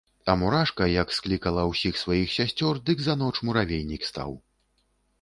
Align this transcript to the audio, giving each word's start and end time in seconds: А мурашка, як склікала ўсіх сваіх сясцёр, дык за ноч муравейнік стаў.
А 0.31 0.35
мурашка, 0.43 0.87
як 0.91 1.13
склікала 1.17 1.67
ўсіх 1.73 2.01
сваіх 2.05 2.33
сясцёр, 2.39 2.83
дык 2.91 2.97
за 3.09 3.19
ноч 3.23 3.31
муравейнік 3.51 4.13
стаў. 4.13 4.31